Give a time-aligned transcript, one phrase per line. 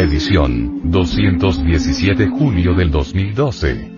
[0.00, 3.90] edición, 217 julio del 2012.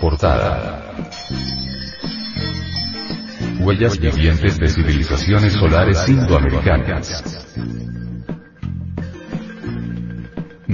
[0.00, 0.94] Portada.
[3.60, 7.41] Huellas vivientes de civilizaciones solares indoamericanas.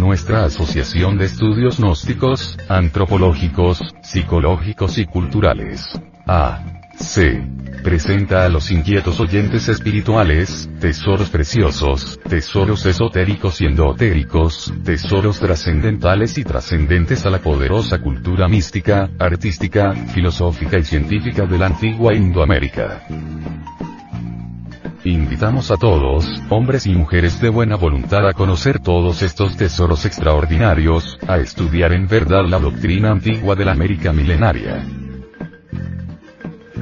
[0.08, 5.86] Nuestra Asociación de Estudios Gnósticos, Antropológicos, Psicológicos y Culturales.
[6.26, 6.64] A.
[6.98, 7.46] C.
[7.84, 16.45] Presenta a los inquietos oyentes espirituales, tesoros preciosos, tesoros esotéricos y endotéricos, tesoros trascendentales y
[16.45, 23.02] trascendentes a la poderosa cultura mística, artística, filosófica y científica de la antigua Indoamérica.
[25.09, 31.18] Invitamos a todos, hombres y mujeres de buena voluntad a conocer todos estos tesoros extraordinarios,
[31.26, 34.84] a estudiar en verdad la doctrina antigua de la América milenaria.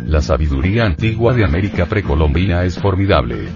[0.07, 3.47] La sabiduría antigua de América precolombina es formidable.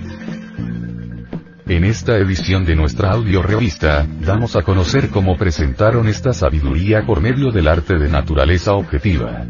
[1.67, 7.21] En esta edición de nuestra audio revista, damos a conocer cómo presentaron esta sabiduría por
[7.21, 9.47] medio del arte de naturaleza objetiva.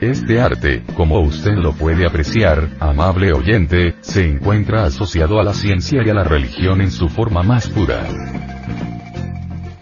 [0.00, 6.02] Este arte, como usted lo puede apreciar, amable oyente, se encuentra asociado a la ciencia
[6.04, 8.04] y a la religión en su forma más pura.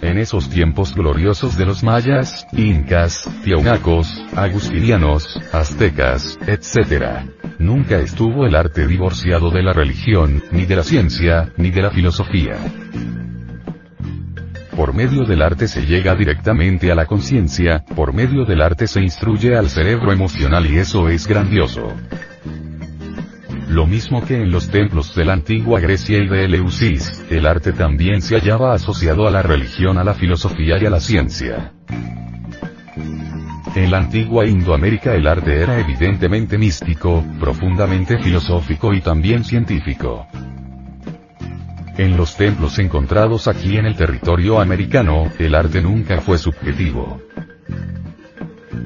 [0.02, 7.30] En esos tiempos gloriosos de los mayas, incas, tiahuanacos, agustinianos, aztecas, etc.
[7.58, 11.90] Nunca estuvo el arte divorciado de la religión, ni de la ciencia, ni de la
[11.90, 12.56] filosofía.
[14.76, 19.02] Por medio del arte se llega directamente a la conciencia, por medio del arte se
[19.02, 21.92] instruye al cerebro emocional y eso es grandioso.
[23.68, 27.72] Lo mismo que en los templos de la antigua Grecia y de Eleusis, el arte
[27.72, 31.72] también se hallaba asociado a la religión, a la filosofía y a la ciencia.
[33.74, 40.26] En la antigua Indoamérica el arte era evidentemente místico, profundamente filosófico y también científico.
[41.98, 47.20] En los templos encontrados aquí en el territorio americano, el arte nunca fue subjetivo.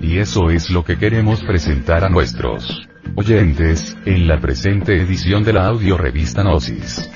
[0.03, 5.53] Y eso es lo que queremos presentar a nuestros oyentes, en la presente edición de
[5.53, 7.16] la audio revista Gnosis.